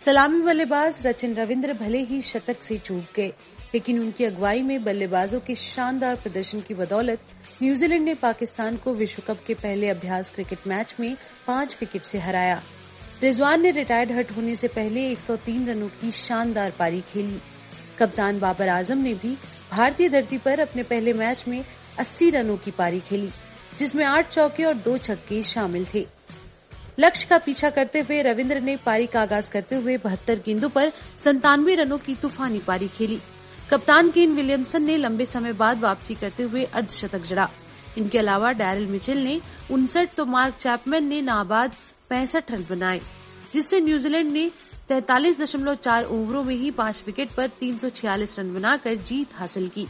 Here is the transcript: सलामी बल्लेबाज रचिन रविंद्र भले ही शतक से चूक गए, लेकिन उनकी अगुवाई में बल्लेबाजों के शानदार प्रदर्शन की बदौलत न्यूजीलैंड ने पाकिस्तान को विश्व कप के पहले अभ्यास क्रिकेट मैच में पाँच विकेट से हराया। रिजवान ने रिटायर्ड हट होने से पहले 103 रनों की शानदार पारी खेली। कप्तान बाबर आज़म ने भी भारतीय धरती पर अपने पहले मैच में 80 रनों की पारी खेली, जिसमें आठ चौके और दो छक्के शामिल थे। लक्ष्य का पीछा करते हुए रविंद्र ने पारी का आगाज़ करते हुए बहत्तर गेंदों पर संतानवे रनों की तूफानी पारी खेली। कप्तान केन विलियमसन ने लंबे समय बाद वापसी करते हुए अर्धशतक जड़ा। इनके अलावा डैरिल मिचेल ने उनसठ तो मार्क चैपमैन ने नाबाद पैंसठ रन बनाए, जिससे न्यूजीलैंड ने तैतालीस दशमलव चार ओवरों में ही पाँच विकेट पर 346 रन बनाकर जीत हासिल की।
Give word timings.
सलामी 0.00 0.40
बल्लेबाज 0.40 1.06
रचिन 1.06 1.34
रविंद्र 1.34 1.72
भले 1.72 1.98
ही 2.00 2.20
शतक 2.22 2.62
से 2.62 2.76
चूक 2.78 3.04
गए, 3.16 3.32
लेकिन 3.74 3.98
उनकी 4.00 4.24
अगुवाई 4.24 4.62
में 4.62 4.84
बल्लेबाजों 4.84 5.40
के 5.40 5.54
शानदार 5.54 6.14
प्रदर्शन 6.16 6.60
की 6.60 6.74
बदौलत 6.74 7.20
न्यूजीलैंड 7.62 8.04
ने 8.04 8.14
पाकिस्तान 8.14 8.76
को 8.76 8.94
विश्व 8.94 9.22
कप 9.26 9.42
के 9.46 9.54
पहले 9.54 9.88
अभ्यास 9.88 10.30
क्रिकेट 10.30 10.66
मैच 10.66 10.94
में 11.00 11.16
पाँच 11.46 11.76
विकेट 11.80 12.04
से 12.04 12.18
हराया। 12.18 12.60
रिजवान 13.22 13.60
ने 13.62 13.70
रिटायर्ड 13.70 14.12
हट 14.12 14.30
होने 14.36 14.54
से 14.56 14.68
पहले 14.68 15.06
103 15.06 15.66
रनों 15.68 15.88
की 15.90 16.10
शानदार 16.12 16.70
पारी 16.78 17.00
खेली। 17.08 17.40
कप्तान 17.98 18.38
बाबर 18.40 18.68
आज़म 18.68 18.98
ने 18.98 19.12
भी 19.14 19.36
भारतीय 19.72 20.08
धरती 20.08 20.38
पर 20.38 20.60
अपने 20.60 20.82
पहले 20.84 21.12
मैच 21.14 21.44
में 21.48 21.64
80 21.98 22.30
रनों 22.30 22.56
की 22.56 22.70
पारी 22.70 23.00
खेली, 23.00 23.30
जिसमें 23.78 24.04
आठ 24.06 24.32
चौके 24.32 24.64
और 24.64 24.74
दो 24.78 24.96
छक्के 24.98 25.42
शामिल 25.42 25.86
थे। 25.94 26.06
लक्ष्य 26.98 27.26
का 27.30 27.38
पीछा 27.38 27.70
करते 27.70 28.00
हुए 28.00 28.20
रविंद्र 28.22 28.60
ने 28.60 28.76
पारी 28.76 29.06
का 29.06 29.22
आगाज़ 29.22 29.50
करते 29.50 29.76
हुए 29.76 29.96
बहत्तर 29.96 30.40
गेंदों 30.46 30.68
पर 30.68 30.92
संतानवे 31.16 31.74
रनों 31.74 31.98
की 31.98 32.14
तूफानी 32.14 32.58
पारी 32.58 32.88
खेली। 32.88 33.20
कप्तान 33.70 34.10
केन 34.10 34.34
विलियमसन 34.36 34.82
ने 34.82 34.96
लंबे 34.96 35.26
समय 35.26 35.52
बाद 35.52 35.80
वापसी 35.80 36.14
करते 36.14 36.42
हुए 36.42 36.64
अर्धशतक 36.64 37.22
जड़ा। 37.22 37.48
इनके 37.98 38.18
अलावा 38.18 38.50
डैरिल 38.52 38.86
मिचेल 38.86 39.22
ने 39.24 39.40
उनसठ 39.70 40.14
तो 40.16 40.26
मार्क 40.26 40.54
चैपमैन 40.54 41.04
ने 41.04 41.20
नाबाद 41.22 41.74
पैंसठ 42.10 42.50
रन 42.50 42.66
बनाए, 42.70 43.00
जिससे 43.52 43.80
न्यूजीलैंड 43.80 44.32
ने 44.32 44.50
तैतालीस 44.88 45.38
दशमलव 45.38 45.74
चार 45.76 46.04
ओवरों 46.04 46.42
में 46.44 46.54
ही 46.54 46.70
पाँच 46.72 47.02
विकेट 47.06 47.30
पर 47.30 47.48
346 47.60 48.38
रन 48.38 48.54
बनाकर 48.54 48.94
जीत 49.02 49.34
हासिल 49.34 49.68
की। 49.68 49.86